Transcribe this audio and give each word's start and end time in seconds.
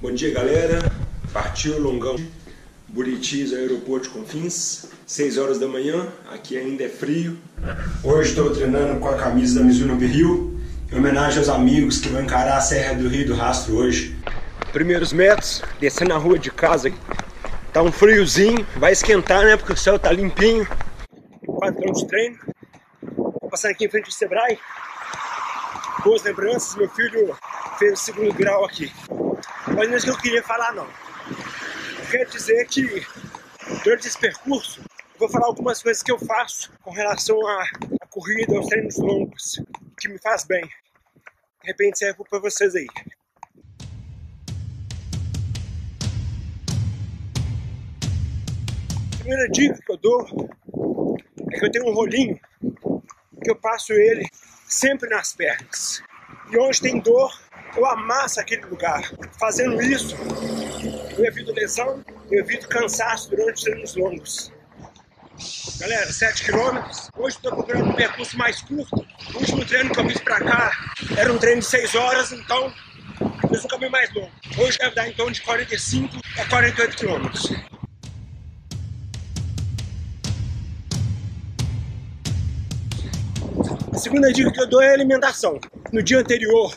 Bom 0.00 0.12
dia, 0.12 0.32
galera. 0.32 0.78
Partiu 1.32 1.76
longão. 1.80 2.14
Buritis, 2.86 3.52
aeroporto 3.52 4.10
Confins. 4.10 4.86
6 5.04 5.38
horas 5.38 5.58
da 5.58 5.66
manhã, 5.66 6.06
aqui 6.32 6.56
ainda 6.56 6.84
é 6.84 6.88
frio. 6.88 7.36
Hoje 8.04 8.30
estou 8.30 8.48
treinando 8.50 9.00
com 9.00 9.08
a 9.08 9.16
camisa 9.16 9.58
da 9.58 9.66
Mizuno 9.66 9.98
Rio, 9.98 10.56
em 10.92 10.96
homenagem 10.96 11.40
aos 11.40 11.48
amigos 11.48 11.98
que 11.98 12.08
vão 12.10 12.22
encarar 12.22 12.58
a 12.58 12.60
Serra 12.60 12.94
do 12.94 13.08
Rio 13.08 13.26
do 13.26 13.34
Rastro 13.34 13.74
hoje. 13.74 14.16
Primeiros 14.72 15.12
metros, 15.12 15.62
descendo 15.80 16.10
na 16.10 16.16
rua 16.16 16.38
de 16.38 16.52
casa. 16.52 16.92
Tá 17.72 17.82
um 17.82 17.90
friozinho, 17.90 18.64
vai 18.76 18.92
esquentar, 18.92 19.44
né? 19.44 19.56
Porque 19.56 19.72
o 19.72 19.76
céu 19.76 19.98
tá 19.98 20.12
limpinho. 20.12 20.64
4 21.44 21.82
km 21.82 21.92
de 21.92 22.06
treino. 22.06 22.38
Vou 23.16 23.50
passar 23.50 23.70
aqui 23.70 23.86
em 23.86 23.90
frente 23.90 24.04
ao 24.04 24.12
Sebrae. 24.12 24.60
Boas 26.04 26.22
lembranças, 26.22 26.76
meu 26.76 26.88
filho 26.88 27.36
fez 27.80 28.00
o 28.00 28.04
segundo 28.04 28.32
grau 28.32 28.64
aqui. 28.64 28.92
Mas 29.78 29.86
não 29.86 29.94
é 29.94 29.96
isso 29.96 30.06
que 30.06 30.12
eu 30.12 30.18
queria 30.18 30.42
falar, 30.42 30.74
não. 30.74 30.88
Quer 32.10 32.26
dizer 32.26 32.66
que 32.66 33.06
durante 33.84 34.08
esse 34.08 34.18
percurso 34.18 34.82
vou 35.16 35.28
falar 35.28 35.46
algumas 35.46 35.80
coisas 35.80 36.02
que 36.02 36.10
eu 36.10 36.18
faço 36.18 36.72
com 36.82 36.90
relação 36.90 37.38
à, 37.46 37.62
à 38.02 38.06
corrida, 38.08 38.56
aos 38.56 38.66
treinos 38.66 38.96
longos, 38.96 39.62
que 39.96 40.08
me 40.08 40.18
faz 40.18 40.44
bem. 40.44 40.62
De 40.62 41.68
repente 41.68 42.00
serve 42.00 42.24
para 42.28 42.40
vocês 42.40 42.74
aí. 42.74 42.88
A 49.14 49.18
primeira 49.18 49.48
dica 49.48 49.78
que 49.80 49.92
eu 49.92 49.96
dou 49.96 50.48
é 51.52 51.56
que 51.56 51.64
eu 51.64 51.70
tenho 51.70 51.88
um 51.88 51.94
rolinho 51.94 52.36
que 53.44 53.48
eu 53.48 53.54
passo 53.54 53.92
ele 53.92 54.26
sempre 54.66 55.08
nas 55.08 55.34
pernas. 55.34 56.02
E 56.50 56.58
onde 56.58 56.80
tem 56.80 56.98
dor, 56.98 57.30
eu 57.76 57.86
amasso 57.86 58.40
aquele 58.40 58.64
lugar. 58.66 59.02
Fazendo 59.38 59.80
isso, 59.82 60.16
eu 61.16 61.24
evito 61.24 61.52
lesão, 61.52 62.04
eu 62.30 62.40
evito 62.40 62.68
cansaço 62.68 63.30
durante 63.30 63.54
os 63.54 63.62
treinos 63.62 63.96
longos. 63.96 64.52
Galera, 65.78 66.12
7 66.12 66.44
km. 66.44 66.78
Hoje 67.16 67.36
estou 67.36 67.52
procurando 67.52 67.90
um 67.90 67.94
percurso 67.94 68.36
mais 68.36 68.60
curto. 68.62 69.06
O 69.34 69.38
último 69.38 69.64
treino 69.64 69.90
que 69.90 70.00
eu 70.00 70.08
fiz 70.08 70.20
pra 70.20 70.40
cá 70.40 70.72
era 71.16 71.32
um 71.32 71.38
treino 71.38 71.60
de 71.60 71.66
6 71.66 71.94
horas, 71.94 72.32
então 72.32 72.72
fiz 73.48 73.64
um 73.64 73.68
caminho 73.68 73.92
mais 73.92 74.12
longo. 74.12 74.30
Hoje 74.58 74.78
deve 74.78 74.94
dar 74.94 75.08
em 75.08 75.12
torno 75.12 75.32
de 75.32 75.40
45 75.42 76.16
a 76.38 76.44
48 76.46 76.96
km. 76.96 77.28
A 83.92 83.98
segunda 83.98 84.32
dica 84.32 84.52
que 84.52 84.60
eu 84.60 84.68
dou 84.68 84.82
é 84.82 84.92
alimentação. 84.92 85.60
No 85.92 86.02
dia 86.02 86.18
anterior, 86.18 86.72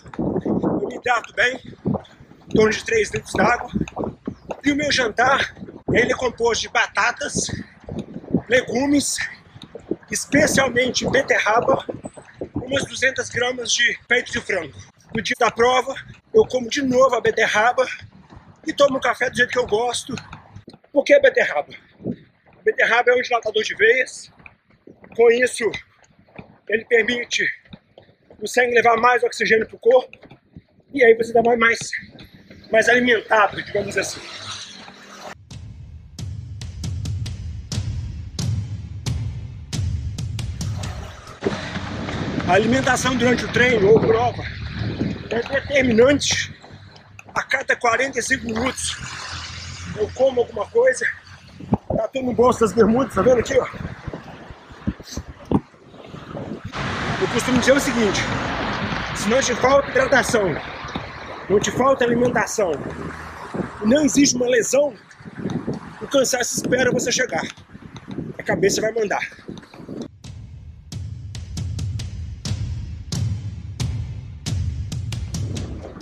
hidrato 1.01 1.33
bem, 1.33 1.59
em 2.47 2.55
torno 2.55 2.71
de 2.71 2.85
3 2.85 3.11
litros 3.11 3.33
d'água. 3.33 3.69
E 4.63 4.71
o 4.71 4.75
meu 4.75 4.91
jantar, 4.91 5.55
ele 5.91 6.13
é 6.13 6.15
composto 6.15 6.61
de 6.61 6.69
batatas, 6.69 7.47
legumes, 8.47 9.17
especialmente 10.11 11.09
beterraba, 11.09 11.83
umas 12.55 12.85
200 12.85 13.29
gramas 13.29 13.73
de 13.73 13.99
peito 14.07 14.31
de 14.31 14.39
frango. 14.39 14.77
No 15.13 15.21
dia 15.21 15.35
da 15.39 15.51
prova, 15.51 15.93
eu 16.33 16.45
como 16.45 16.69
de 16.69 16.81
novo 16.81 17.15
a 17.15 17.21
beterraba 17.21 17.85
e 18.65 18.71
tomo 18.71 18.97
um 18.97 19.01
café 19.01 19.29
do 19.29 19.35
jeito 19.35 19.51
que 19.51 19.59
eu 19.59 19.67
gosto. 19.67 20.13
Por 20.93 21.03
que 21.03 21.19
beterraba? 21.19 21.73
A 22.47 22.63
beterraba 22.63 23.11
é 23.11 23.15
um 23.15 23.21
dilatador 23.21 23.63
de 23.63 23.75
veias. 23.75 24.31
Com 25.15 25.29
isso, 25.31 25.69
ele 26.69 26.85
permite 26.85 27.43
o 28.39 28.47
sangue 28.47 28.75
levar 28.75 28.95
mais 28.97 29.23
oxigênio 29.23 29.67
para 29.67 29.75
o 29.75 29.79
corpo 29.79 30.30
e 30.93 31.03
aí 31.03 31.15
você 31.15 31.33
dá 31.33 31.41
mais, 31.57 31.79
mais 32.71 32.89
alimentado, 32.89 33.61
digamos 33.63 33.97
assim. 33.97 34.19
A 42.47 42.53
alimentação 42.53 43.15
durante 43.15 43.45
o 43.45 43.53
treino 43.53 43.87
ou 43.89 43.99
prova 43.99 44.43
é 45.29 45.41
determinante. 45.41 46.53
A 47.33 47.43
cada 47.43 47.77
45 47.77 48.45
minutos 48.45 48.97
eu 49.97 50.09
como 50.13 50.41
alguma 50.41 50.65
coisa. 50.67 51.05
Tá 51.95 52.07
tudo 52.07 52.25
no 52.25 52.33
bolso 52.33 52.59
das 52.61 52.73
bermudas, 52.73 53.13
tá 53.13 53.21
vendo 53.21 53.39
aqui, 53.39 53.57
ó? 53.57 53.67
Eu 57.21 57.27
costumo 57.33 57.59
dizer 57.59 57.73
o 57.73 57.79
seguinte: 57.79 58.19
se 59.15 59.29
não 59.29 59.39
te 59.39 59.53
falta 59.55 59.89
hidratação, 59.89 60.55
não 61.51 61.59
te 61.59 61.69
falta 61.69 62.05
alimentação, 62.05 62.71
não 63.83 64.05
existe 64.05 64.37
uma 64.37 64.47
lesão, 64.47 64.93
o 66.01 66.07
cansaço 66.07 66.55
espera 66.55 66.89
você 66.91 67.11
chegar. 67.11 67.43
A 68.39 68.43
cabeça 68.43 68.79
vai 68.79 68.93
mandar. 68.93 69.19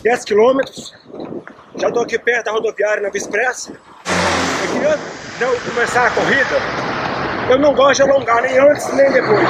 Dez 0.03 0.23
quilômetros, 0.23 0.93
já 1.77 1.87
estou 1.87 2.03
aqui 2.03 2.19
perto 2.19 2.45
da 2.45 2.51
rodoviária 2.51 3.01
Nova 3.01 3.17
Expressa. 3.17 3.73
Aqui 3.73 4.85
antes 4.85 5.37
de 5.39 5.43
eu 5.43 5.59
começar 5.61 6.05
a 6.05 6.11
corrida, 6.11 7.49
eu 7.49 7.57
não 7.57 7.73
gosto 7.73 8.03
de 8.03 8.09
alongar 8.09 8.43
nem 8.43 8.59
antes 8.59 8.93
nem 8.93 9.11
depois 9.11 9.49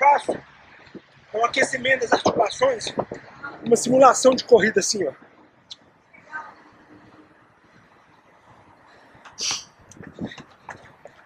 faço 0.00 0.32
é 1.32 1.38
um 1.38 1.44
aquecimento 1.44 2.00
das 2.00 2.12
articulações, 2.12 2.92
uma 3.64 3.76
simulação 3.76 4.34
de 4.34 4.44
corrida 4.44 4.80
assim, 4.80 5.06
ó. 5.06 5.12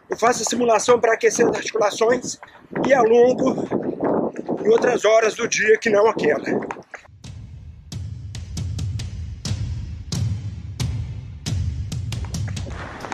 Eu 0.08 0.18
faço 0.18 0.42
a 0.42 0.44
simulação 0.44 1.00
para 1.00 1.14
aquecer 1.14 1.46
as 1.48 1.56
articulações 1.56 2.38
e 2.86 2.94
alongo 2.94 3.66
em 4.64 4.68
outras 4.68 5.04
horas 5.04 5.34
do 5.34 5.48
dia 5.48 5.76
que 5.78 5.90
não 5.90 6.06
aquela. 6.06 6.44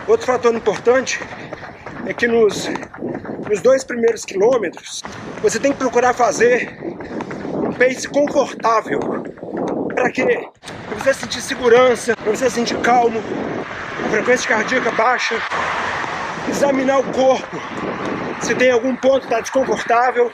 Outro 0.07 0.25
fator 0.25 0.53
importante 0.53 1.19
é 2.05 2.13
que 2.13 2.27
nos, 2.27 2.67
nos 3.49 3.61
dois 3.61 3.83
primeiros 3.83 4.25
quilômetros 4.25 5.01
você 5.41 5.59
tem 5.59 5.71
que 5.71 5.77
procurar 5.77 6.13
fazer 6.13 6.80
um 7.81 7.93
pace 7.93 8.07
confortável. 8.07 8.99
Para 9.95 10.11
quê? 10.11 10.47
Para 10.87 10.99
você 10.99 11.13
sentir 11.13 11.41
segurança, 11.41 12.15
para 12.15 12.31
você 12.31 12.49
sentir 12.49 12.77
calmo, 12.77 13.21
frequência 14.11 14.47
cardíaca 14.47 14.91
baixa, 14.91 15.35
examinar 16.47 16.99
o 16.99 17.03
corpo, 17.05 17.59
se 18.39 18.53
tem 18.53 18.71
algum 18.71 18.95
ponto 18.95 19.21
que 19.21 19.25
está 19.25 19.39
desconfortável. 19.39 20.31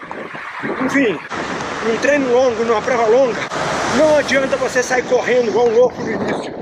Enfim, 0.84 1.18
num 1.86 1.98
treino 1.98 2.32
longo, 2.32 2.66
numa 2.66 2.82
prova 2.82 3.08
longa, 3.08 3.40
não 3.98 4.18
adianta 4.18 4.58
você 4.58 4.84
sair 4.84 5.04
correndo 5.04 5.48
igual 5.48 5.68
um 5.68 5.74
louco 5.74 6.02
no 6.02 6.12
início. 6.12 6.54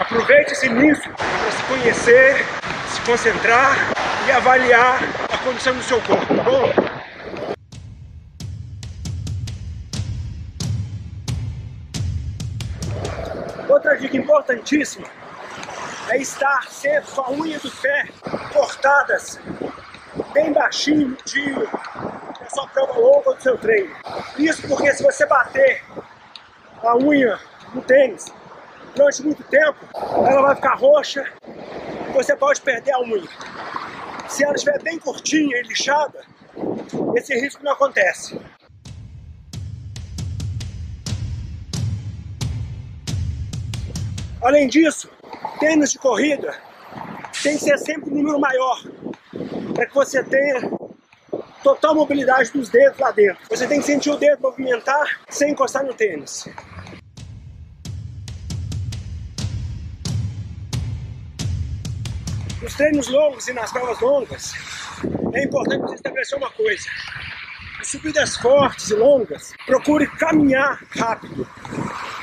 Aproveite 0.00 0.52
esse 0.52 0.66
início 0.66 1.10
para 1.12 1.50
se 1.50 1.62
conhecer, 1.64 2.46
se 2.88 3.00
concentrar 3.02 3.76
e 4.26 4.32
avaliar 4.32 5.00
a 5.32 5.38
condição 5.38 5.74
do 5.74 5.82
seu 5.82 6.00
corpo, 6.00 6.34
tá 6.34 6.42
bom? 6.42 6.87
Dica 13.98 14.16
importantíssima 14.16 15.06
é 16.10 16.18
estar 16.18 16.70
sempre 16.70 17.10
com 17.10 17.20
a 17.20 17.30
unha 17.30 17.58
do 17.58 17.70
pé 17.70 18.08
cortadas 18.52 19.38
bem 20.32 20.52
baixinho, 20.52 21.16
na 22.40 22.50
sua 22.50 22.66
prova 22.68 22.98
longa 22.98 23.34
do 23.34 23.42
seu 23.42 23.58
treino. 23.58 23.94
Isso 24.38 24.66
porque 24.66 24.92
se 24.94 25.02
você 25.02 25.26
bater 25.26 25.82
a 26.82 26.96
unha 26.96 27.38
no 27.74 27.82
tênis 27.82 28.32
durante 28.94 29.22
muito 29.22 29.42
tempo, 29.44 29.78
ela 30.26 30.42
vai 30.42 30.54
ficar 30.54 30.74
roxa 30.74 31.24
e 31.46 32.12
você 32.12 32.34
pode 32.36 32.60
perder 32.60 32.92
a 32.92 33.00
unha. 33.00 33.28
Se 34.28 34.44
ela 34.44 34.54
estiver 34.54 34.82
bem 34.82 34.98
curtinha 34.98 35.58
e 35.58 35.62
lixada, 35.62 36.24
esse 37.16 37.34
risco 37.34 37.62
não 37.62 37.72
acontece. 37.72 38.38
Além 44.40 44.68
disso, 44.68 45.10
tênis 45.58 45.92
de 45.92 45.98
corrida 45.98 46.54
tem 47.42 47.58
que 47.58 47.64
ser 47.64 47.78
sempre 47.78 48.10
um 48.10 48.14
número 48.14 48.38
maior, 48.38 48.82
para 49.74 49.86
que 49.86 49.94
você 49.94 50.22
tenha 50.22 50.70
total 51.62 51.94
mobilidade 51.94 52.52
dos 52.52 52.68
dedos 52.68 52.98
lá 52.98 53.10
dentro. 53.10 53.42
Você 53.50 53.66
tem 53.66 53.80
que 53.80 53.86
sentir 53.86 54.10
o 54.10 54.16
dedo 54.16 54.40
movimentar 54.40 55.20
sem 55.28 55.50
encostar 55.50 55.84
no 55.84 55.92
tênis. 55.92 56.46
Nos 62.62 62.74
treinos 62.74 63.08
longos 63.08 63.48
e 63.48 63.52
nas 63.52 63.72
provas 63.72 64.00
longas, 64.00 64.52
é 65.32 65.44
importante 65.44 65.82
você 65.82 65.94
estabelecer 65.96 66.38
uma 66.38 66.50
coisa. 66.50 66.88
Em 67.80 67.84
subidas 67.84 68.36
fortes 68.36 68.90
e 68.90 68.94
longas, 68.94 69.52
procure 69.66 70.06
caminhar 70.06 70.80
rápido. 70.90 71.46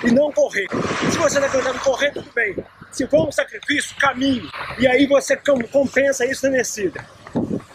E 0.06 0.12
não 0.12 0.32
correr. 0.32 0.68
Se 1.12 1.18
você 1.18 1.40
está 1.40 1.50
tentando 1.50 1.80
correr, 1.80 2.12
tudo 2.12 2.32
bem. 2.34 2.56
Se 2.92 3.08
for 3.08 3.28
um 3.28 3.32
sacrifício, 3.32 3.96
caminhe. 3.98 4.50
E 4.80 4.88
aí 4.88 5.06
você 5.06 5.38
compensa 5.72 6.26
isso 6.26 6.50
na 6.50 6.58
descida. 6.58 7.06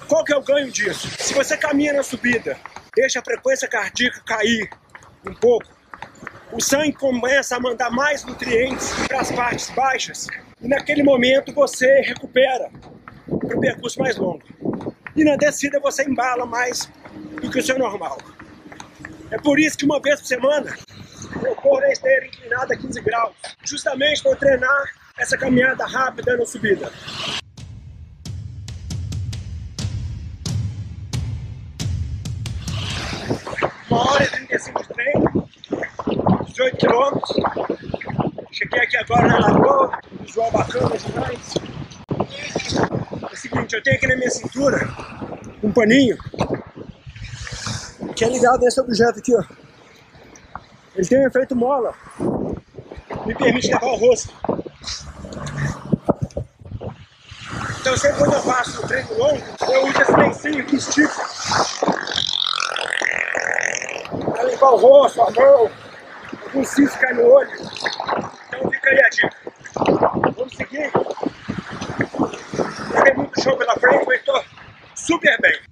Qual 0.09 0.25
que 0.25 0.33
é 0.33 0.37
o 0.37 0.43
ganho 0.43 0.71
disso? 0.71 1.09
Se 1.19 1.35
você 1.35 1.57
caminha 1.57 1.93
na 1.93 2.03
subida, 2.03 2.57
deixa 2.95 3.21
a 3.21 3.23
frequência 3.23 3.69
cardíaca 3.69 4.21
cair 4.25 4.71
um 5.27 5.35
pouco, 5.35 5.67
o 6.53 6.61
sangue 6.61 6.93
começa 6.93 7.57
a 7.57 7.61
mandar 7.61 7.91
mais 7.91 8.25
nutrientes 8.25 8.93
para 9.07 9.21
as 9.21 9.31
partes 9.31 9.71
baixas 9.71 10.27
e 10.61 10.67
naquele 10.67 11.03
momento 11.03 11.53
você 11.53 12.01
recupera 12.01 12.71
para 13.29 13.57
o 13.57 13.61
percurso 13.61 14.01
mais 14.01 14.17
longo. 14.17 14.43
E 15.15 15.23
na 15.23 15.37
descida 15.37 15.79
você 15.79 16.03
embala 16.03 16.45
mais 16.45 16.91
do 17.41 17.51
que 17.51 17.59
o 17.59 17.63
seu 17.63 17.79
normal. 17.79 18.19
É 19.31 19.39
por 19.39 19.61
isso 19.61 19.77
que 19.79 19.85
uma 19.85 20.01
vez 20.01 20.21
por 20.21 20.27
semana 20.27 20.77
eu 21.43 21.55
corro 21.55 21.81
na 21.81 21.89
esteira 21.89 22.27
inclinada 22.27 22.75
a 22.75 22.77
15 22.77 23.01
graus, 23.01 23.35
justamente 23.65 24.23
para 24.23 24.37
treinar 24.37 24.93
essa 25.19 25.37
caminhada 25.37 25.87
rápida 25.87 26.37
na 26.37 26.47
subida. 26.47 26.91
Uma 33.91 34.13
hora 34.13 34.25
e 34.25 34.29
35 34.29 34.83
de 34.83 34.89
treino, 34.89 35.49
18 36.47 36.77
quilômetros. 36.77 37.37
Cheguei 38.53 38.81
aqui 38.81 38.97
agora 38.97 39.27
na 39.27 39.39
lagoa, 39.39 39.99
visual 40.21 40.51
bacana 40.51 40.97
demais. 40.97 41.55
É 43.23 43.33
o 43.33 43.37
seguinte, 43.37 43.75
eu 43.75 43.83
tenho 43.83 43.97
aqui 43.97 44.07
na 44.07 44.17
minha 44.17 44.31
cintura 44.31 44.79
um 45.63 45.73
paninho 45.73 46.17
que 48.15 48.25
é 48.25 48.29
ligado 48.29 48.61
nesse 48.61 48.81
objeto 48.81 49.19
aqui, 49.19 49.33
ó. 49.35 49.70
Ele 50.95 51.07
tem 51.07 51.21
um 51.21 51.27
efeito 51.27 51.57
mola. 51.57 51.95
Me 53.27 53.35
permite 53.35 53.73
levar 53.73 53.87
o 53.87 53.97
rosto. 53.97 54.35
Então 57.81 57.97
sempre 57.97 58.19
quando 58.19 58.35
eu 58.35 58.43
faço 58.43 58.83
um 58.83 58.87
treino 58.87 59.19
longo, 59.19 59.43
eu 59.73 59.87
uso 59.87 60.03
esse 60.03 60.13
lencinho 60.13 60.67
que 60.67 60.77
estica. 60.77 61.15
Pra 64.33 64.43
limpar 64.45 64.71
o 64.71 64.77
rosto, 64.77 65.23
a 65.23 65.31
mão, 65.31 65.71
algum 66.45 66.65
cisco 66.65 66.99
cai 66.99 67.15
no 67.15 67.27
olho. 67.27 67.51
Então 68.49 68.71
fica 68.71 68.91
aí 68.91 69.01
a 69.01 69.09
dica. 69.09 69.37
Vamos 70.37 70.57
seguir. 70.57 70.93
Tem 73.05 73.15
muito 73.15 73.43
show 73.43 73.57
pela 73.57 73.75
frente, 73.77 74.05
mas 74.07 74.19
estou 74.19 74.45
super 74.95 75.41
bem. 75.41 75.70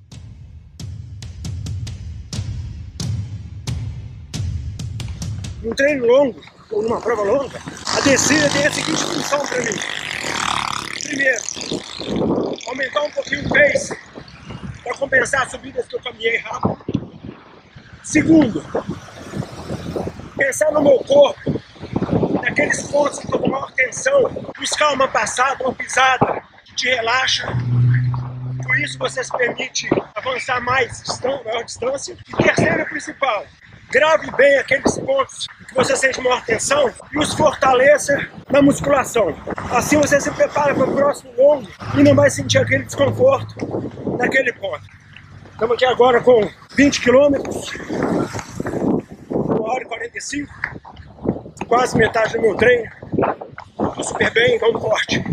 Num 5.62 5.74
treino 5.74 6.06
longo, 6.06 6.40
ou 6.70 6.82
numa 6.82 7.00
prova 7.00 7.22
longa, 7.22 7.58
a 7.86 8.00
descida 8.00 8.48
tem 8.50 8.66
a 8.66 8.72
seguinte 8.72 9.02
função 9.04 9.40
para 9.46 9.62
mim. 9.62 9.78
Primeiro, 11.02 11.42
aumentar 12.66 13.02
um 13.02 13.10
pouquinho 13.10 13.46
o 13.46 13.48
pace 13.48 13.96
para 14.84 14.98
compensar 14.98 15.42
as 15.42 15.50
subidas 15.50 15.86
que 15.86 15.96
eu 15.96 16.00
caminhei 16.00 16.38
rápido. 16.38 16.78
Segundo, 18.02 18.64
pensar 20.36 20.70
no 20.72 20.82
meu 20.82 20.98
corpo, 21.00 21.62
naqueles 22.42 22.82
pontos 22.82 23.18
que 23.18 23.24
estou 23.24 23.40
com 23.40 23.48
maior 23.48 23.70
tensão, 23.72 24.30
buscar 24.58 24.92
uma 24.92 25.08
passada, 25.08 25.62
uma 25.64 25.74
pisada 25.74 26.42
que 26.64 26.74
te 26.74 26.88
relaxa. 26.88 27.46
Por 28.62 28.78
isso 28.78 28.98
você 28.98 29.24
se 29.24 29.30
permite 29.36 29.88
avançar 30.14 30.60
mais, 30.60 31.02
maior 31.44 31.64
distância. 31.64 32.16
E 32.28 32.36
terceiro 32.36 32.84
principal, 32.86 33.46
grave 33.90 34.30
bem 34.32 34.58
aqueles 34.58 34.98
pontos 34.98 35.46
que 35.66 35.74
você 35.74 35.96
sente 35.96 36.20
maior 36.20 36.44
tensão 36.44 36.92
e 37.12 37.18
os 37.18 37.32
fortaleça 37.34 38.28
na 38.50 38.60
musculação. 38.60 39.34
Assim 39.70 39.96
você 39.96 40.20
se 40.20 40.30
prepara 40.30 40.74
para 40.74 40.84
o 40.84 40.94
próximo 40.94 41.32
longo 41.36 41.68
e 41.96 42.02
não 42.02 42.14
vai 42.14 42.30
sentir 42.30 42.58
aquele 42.58 42.84
desconforto 42.84 43.54
naquele 44.18 44.52
ponto. 44.52 44.82
Estamos 45.52 45.74
aqui 45.74 45.84
agora 45.86 46.20
com 46.20 46.48
20 46.76 47.00
quilômetros, 47.00 47.72
1 49.30 49.62
hora 49.62 49.82
e 49.82 49.86
45, 49.86 50.52
quase 51.66 51.96
metade 51.96 52.34
do 52.34 52.42
meu 52.42 52.56
treino. 52.56 52.90
Estou 53.88 54.04
super 54.04 54.30
bem, 54.30 54.58
vamos 54.58 54.80
forte. 54.80 55.24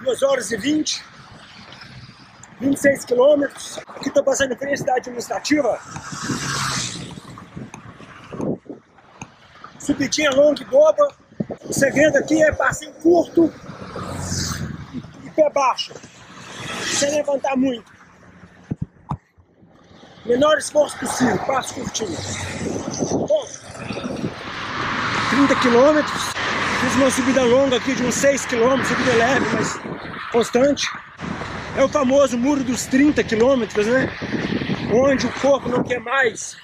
Duas 0.00 0.20
horas 0.22 0.50
e 0.50 0.56
vinte 0.56 1.11
26 2.62 3.04
quilômetros. 3.04 3.78
Aqui 3.88 4.08
estou 4.08 4.22
passando 4.22 4.56
frente 4.56 4.74
à 4.74 4.76
cidade 4.76 5.00
administrativa. 5.00 5.80
Subitinha 9.78 10.30
longa 10.30 10.62
e 10.62 10.64
boba. 10.66 11.08
O 11.64 11.72
segredo 11.72 12.16
aqui 12.16 12.40
é 12.42 12.52
passinho 12.52 12.92
curto 13.02 13.52
e 15.24 15.30
pé 15.30 15.50
baixo. 15.50 15.92
Sem 16.84 17.10
levantar 17.16 17.56
muito. 17.56 17.90
Menor 20.24 20.56
esforço 20.56 20.96
possível, 20.98 21.36
passo 21.38 21.74
curtinho. 21.74 22.16
Bom, 23.26 23.44
30 25.30 25.56
quilômetros. 25.56 26.22
Fiz 26.80 26.94
uma 26.94 27.10
subida 27.10 27.42
longa 27.42 27.76
aqui 27.76 27.94
de 27.94 28.04
uns 28.04 28.14
6 28.14 28.46
quilômetros, 28.46 28.88
subida 28.88 29.14
leve, 29.14 29.46
mas 29.52 29.80
constante. 30.30 30.86
É 31.76 31.82
o 31.82 31.88
famoso 31.88 32.36
muro 32.36 32.62
dos 32.62 32.84
30 32.86 33.24
quilômetros, 33.24 33.86
né? 33.86 34.10
Onde 34.92 35.26
o 35.26 35.32
corpo 35.32 35.68
não 35.70 35.82
quer 35.82 36.00
mais, 36.00 36.56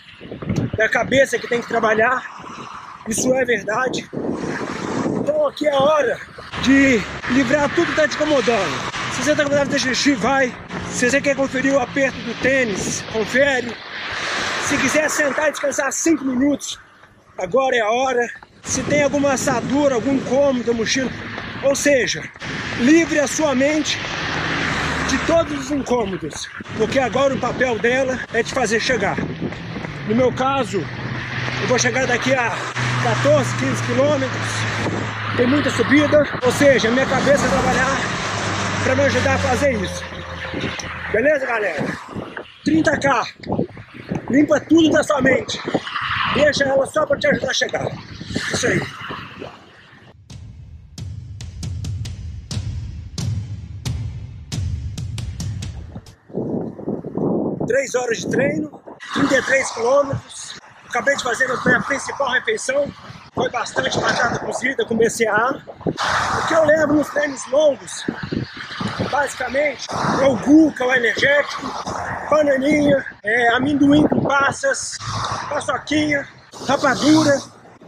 é 0.78 0.84
a 0.84 0.88
cabeça 0.88 1.38
que 1.38 1.48
tem 1.48 1.62
que 1.62 1.68
trabalhar. 1.68 2.22
Isso 3.08 3.32
é 3.34 3.44
verdade. 3.44 4.08
Então 5.06 5.46
aqui 5.46 5.66
é 5.66 5.72
a 5.72 5.80
hora 5.80 6.20
de 6.62 7.00
livrar 7.30 7.68
tudo 7.74 7.86
que 7.86 7.92
está 7.92 8.06
te 8.06 8.16
incomodando. 8.16 8.92
Se 9.12 9.22
você 9.22 9.30
está 9.30 9.42
incomodado 9.42 9.70
de 9.70 9.78
xixi, 9.78 10.12
vai. 10.12 10.54
Se 10.90 11.08
você 11.08 11.20
quer 11.20 11.34
conferir 11.34 11.72
o 11.72 11.80
aperto 11.80 12.18
do 12.18 12.34
tênis, 12.42 13.02
confere. 13.10 13.74
Se 14.66 14.76
quiser 14.76 15.08
sentar 15.08 15.48
e 15.48 15.52
descansar 15.52 15.90
5 15.90 16.22
minutos, 16.22 16.78
agora 17.38 17.74
é 17.74 17.80
a 17.80 17.90
hora. 17.90 18.28
Se 18.62 18.82
tem 18.82 19.02
alguma 19.02 19.32
assadura, 19.32 19.94
algum 19.94 20.14
incômodo 20.14 20.64
da 20.64 20.74
mochila, 20.74 21.10
ou 21.62 21.74
seja, 21.74 22.22
livre 22.78 23.18
a 23.18 23.26
sua 23.26 23.54
mente 23.54 23.98
de 25.08 25.18
todos 25.26 25.58
os 25.58 25.70
incômodos, 25.70 26.48
porque 26.76 26.98
agora 26.98 27.34
o 27.34 27.38
papel 27.38 27.78
dela 27.78 28.20
é 28.34 28.42
te 28.42 28.52
fazer 28.52 28.78
chegar. 28.78 29.16
No 30.06 30.14
meu 30.14 30.30
caso, 30.32 30.84
eu 31.62 31.68
vou 31.68 31.78
chegar 31.78 32.06
daqui 32.06 32.34
a 32.34 32.50
14, 33.02 33.56
15 33.56 33.82
quilômetros, 33.84 34.42
tem 35.36 35.46
muita 35.46 35.70
subida, 35.70 36.26
ou 36.42 36.52
seja, 36.52 36.90
minha 36.90 37.06
cabeça 37.06 37.48
vai 37.48 37.50
trabalhar 37.50 37.96
para 38.84 38.94
me 38.96 39.02
ajudar 39.02 39.34
a 39.34 39.38
fazer 39.38 39.82
isso. 39.82 40.04
Beleza, 41.10 41.46
galera? 41.46 41.84
30k, 42.66 43.24
limpa 44.30 44.60
tudo 44.60 44.90
da 44.90 45.02
sua 45.02 45.22
mente, 45.22 45.58
deixa 46.34 46.64
ela 46.64 46.84
só 46.86 47.06
para 47.06 47.18
te 47.18 47.28
ajudar 47.28 47.50
a 47.50 47.54
chegar. 47.54 47.86
Isso 48.52 48.66
aí. 48.66 48.97
3 57.68 57.94
horas 57.96 58.18
de 58.18 58.30
treino, 58.30 58.80
33 59.12 59.70
quilômetros. 59.72 60.54
Acabei 60.88 61.14
de 61.16 61.22
fazer 61.22 61.50
a 61.50 61.64
minha 61.64 61.82
principal 61.82 62.30
refeição, 62.30 62.90
foi 63.34 63.50
bastante 63.50 64.00
batata 64.00 64.38
cozida 64.38 64.86
com 64.86 64.96
BCA. 64.96 65.62
O 65.86 66.48
que 66.48 66.54
eu 66.54 66.64
levo 66.64 66.94
nos 66.94 67.08
treinos 67.10 67.46
longos, 67.48 68.04
basicamente, 69.10 69.86
é 70.22 70.26
o 70.26 70.36
Guca, 70.36 70.86
o 70.86 70.94
energético, 70.94 71.62
bananinha, 72.30 73.04
é, 73.22 73.54
amendoim 73.54 74.08
com 74.08 74.20
passas, 74.22 74.96
paçoquinha, 75.50 76.26
rapadura, 76.66 77.38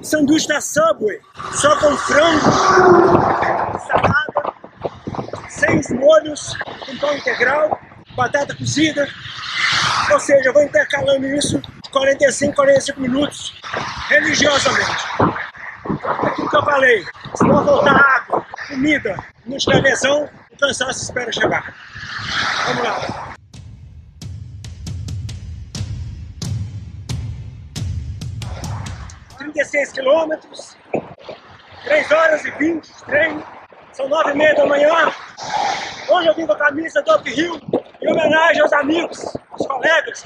sanduíche 0.03 0.47
da 0.47 0.61
Subway, 0.61 1.19
só 1.55 1.75
com 1.79 1.97
frango, 1.97 2.51
salada, 3.87 4.55
seis 5.49 5.91
molhos, 5.91 6.55
com 6.85 6.99
pão 6.99 7.17
integral, 7.17 7.81
batata 8.15 8.55
cozida, 8.55 9.09
ou 10.13 10.21
seja, 10.21 10.49
eu 10.49 10.53
vou 10.53 10.63
intercalando 10.63 11.27
isso 11.27 11.61
45, 11.91 12.55
45 12.55 13.01
minutos 13.01 13.55
religiosamente. 14.09 15.05
Aquilo 16.23 16.49
que 16.49 16.57
eu 16.57 16.65
falei, 16.65 17.05
se 17.35 17.45
não 17.45 17.65
faltar 17.65 17.97
água, 17.97 18.47
comida, 18.69 19.17
não 19.47 19.59
tiver 19.59 19.81
lesão, 19.83 20.29
o 20.51 20.57
cansaço 20.59 21.05
espera 21.05 21.33
chegar. 21.33 21.75
Vamos 22.67 22.83
lá. 22.83 23.35
Trinta 29.39 29.93
quilômetros, 29.93 30.77
3 31.85 32.13
horas 32.13 32.45
e 32.45 32.51
20 32.53 32.87
de 32.87 33.05
treino, 33.05 33.45
são 33.93 34.09
9 34.09 34.31
e 34.31 34.35
meia 34.35 34.55
da 34.55 34.67
manhã. 34.67 35.13
Hoje 36.09 36.29
eu 36.29 36.35
vim 36.35 36.47
com 36.47 36.53
a 36.53 36.59
camisa 36.59 37.03
do 37.03 37.29
Hill 37.29 37.61
em 38.03 38.13
homenagem 38.13 38.63
aos 38.63 38.73
amigos 38.73 39.40
colegas, 39.81 40.25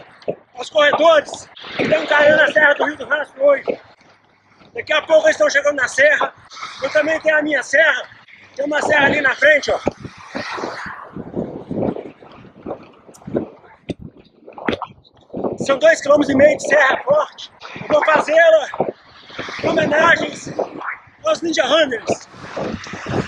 aos 0.57 0.69
corredores 0.69 1.49
que 1.77 1.85
estão 1.85 2.05
caindo 2.07 2.37
na 2.37 2.53
Serra 2.53 2.75
do 2.75 2.85
Rio 2.85 2.97
do 2.97 3.07
Rastro 3.07 3.45
hoje. 3.45 3.81
Daqui 4.75 4.93
a 4.93 5.03
pouco 5.03 5.27
eles 5.27 5.37
estão 5.37 5.49
chegando 5.49 5.77
na 5.77 5.87
serra. 5.87 6.35
Eu 6.83 6.91
também 6.91 7.21
tenho 7.21 7.39
a 7.39 7.43
minha 7.43 7.63
serra. 7.63 8.03
Tem 8.57 8.65
uma 8.65 8.83
serra 8.83 9.07
ali 9.07 9.21
na 9.21 9.35
frente, 9.37 9.71
ó. 9.71 9.79
São 15.65 15.79
dois 15.79 16.01
quilômetros 16.01 16.31
e 16.31 16.37
meio 16.37 16.57
de 16.57 16.69
serra 16.69 17.01
forte. 17.05 17.53
Eu 17.81 17.89
vou 17.89 18.05
fazê-la 18.05 18.69
em 19.63 19.69
homenagens 19.69 20.51
aos 21.25 21.41
Ninja 21.41 21.65
Runners. 21.65 22.29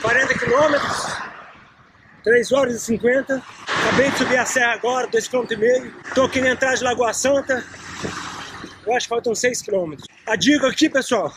40 0.02 0.38
quilômetros, 0.38 1.16
3 2.24 2.52
horas 2.52 2.74
e 2.74 2.80
50. 2.80 3.42
Acabei 3.86 4.10
de 4.10 4.18
subir 4.18 4.36
a 4.36 4.44
serra 4.44 4.72
agora, 4.72 5.06
2,5 5.06 5.46
km. 5.46 5.90
Estou 6.08 6.24
aqui 6.24 6.40
na 6.40 6.50
entrada 6.50 6.76
de 6.76 6.82
Lagoa 6.82 7.12
Santa. 7.14 7.64
Eu 8.84 8.96
acho 8.96 9.06
que 9.06 9.08
faltam 9.08 9.32
6 9.32 9.62
km. 9.62 9.94
A 10.26 10.34
dica 10.34 10.66
aqui, 10.66 10.90
pessoal, 10.90 11.32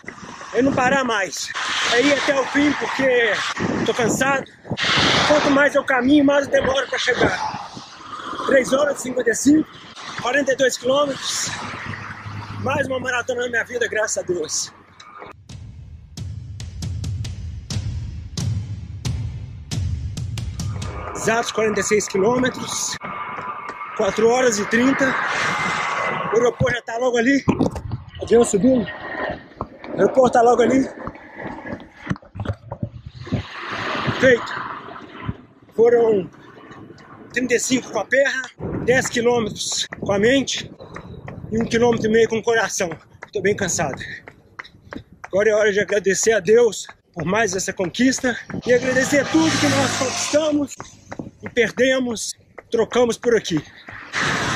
é 0.53 0.61
não 0.61 0.73
parar 0.73 1.03
mais. 1.03 1.47
É 1.93 2.01
ir 2.01 2.11
até 2.11 2.39
o 2.39 2.43
fim, 2.47 2.73
porque 2.73 3.33
estou 3.79 3.93
cansado. 3.93 4.51
Quanto 5.27 5.51
mais 5.51 5.75
eu 5.75 5.83
caminho, 5.83 6.25
mais 6.25 6.47
eu 6.47 6.51
demoro 6.51 6.87
para 6.87 6.97
chegar. 6.97 7.71
3 8.47 8.73
horas 8.73 8.99
e 8.99 9.03
55, 9.03 9.69
42 10.23 10.77
quilômetros. 10.77 11.49
Mais 12.63 12.87
uma 12.87 12.99
maratona 12.99 13.43
na 13.43 13.49
minha 13.49 13.63
vida, 13.63 13.87
graças 13.87 14.17
a 14.17 14.25
Deus. 14.25 14.73
Exatos 21.21 21.51
46 21.51 22.07
quilômetros, 22.07 22.95
4 23.97 24.29
horas 24.29 24.57
e 24.57 24.65
30. 24.69 25.03
O 25.03 26.37
aeroporto 26.37 26.71
já 26.71 26.79
está 26.79 26.97
logo 26.97 27.17
ali. 27.17 27.43
Avião 28.23 28.45
subindo. 28.45 28.85
O 28.85 29.97
aeroporto 29.97 30.27
está 30.27 30.41
logo 30.41 30.61
ali. 30.61 30.89
Feito. 34.21 34.45
Foram 35.75 36.29
35 37.33 37.91
com 37.91 37.99
a 37.99 38.05
perna, 38.05 38.41
10 38.85 39.09
quilômetros 39.09 39.87
com 39.99 40.13
a 40.13 40.19
mente 40.19 40.71
e 41.51 41.61
um 41.61 41.65
quilômetro 41.65 42.07
e 42.07 42.13
meio 42.13 42.29
com 42.29 42.37
o 42.37 42.43
coração. 42.43 42.91
Estou 43.25 43.41
bem 43.41 43.57
cansado. 43.57 44.01
Agora 45.23 45.49
é 45.49 45.53
hora 45.53 45.73
de 45.73 45.81
agradecer 45.81 46.31
a 46.31 46.39
Deus 46.39 46.87
por 47.13 47.25
mais 47.25 47.53
essa 47.57 47.73
conquista 47.73 48.39
e 48.65 48.71
agradecer 48.71 49.29
tudo 49.29 49.51
que 49.59 49.67
nós 49.67 49.97
conquistamos 49.97 50.98
perdemos, 51.49 52.33
trocamos 52.71 53.17
por 53.17 53.35
aqui. 53.35 53.61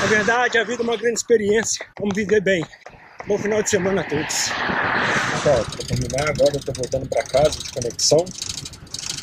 Na 0.00 0.06
verdade, 0.06 0.58
a 0.58 0.64
vida 0.64 0.82
é 0.82 0.84
uma 0.84 0.96
grande 0.96 1.18
experiência. 1.18 1.84
Vamos 1.98 2.14
viver 2.14 2.40
bem. 2.40 2.64
Bom 3.26 3.38
final 3.38 3.62
de 3.62 3.70
semana 3.70 4.02
a 4.02 4.04
todos. 4.04 4.50
Pessoal, 5.32 5.64
para 5.64 5.86
terminar, 5.86 6.28
agora 6.28 6.50
eu 6.52 6.58
estou 6.58 6.74
voltando 6.74 7.08
para 7.08 7.22
casa 7.22 7.58
de 7.58 7.70
conexão. 7.70 8.24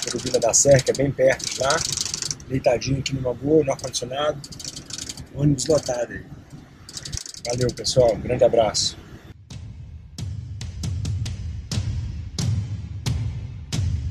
Pelo 0.04 0.20
Vila 0.20 0.40
da 0.40 0.54
Serra, 0.54 0.80
que 0.80 0.92
é 0.92 0.94
bem 0.94 1.12
perto 1.12 1.46
de 1.46 1.60
lá. 1.62 1.76
Deitadinho 2.48 3.00
aqui 3.00 3.14
numa 3.14 3.34
boa, 3.34 3.64
no 3.64 3.72
ar-condicionado. 3.72 4.42
Ônibus 5.36 5.68
lotado 5.68 6.12
aí. 6.12 6.26
Valeu, 7.48 7.68
pessoal. 7.76 8.16
Um 8.16 8.22
grande 8.22 8.44
abraço. 8.44 9.01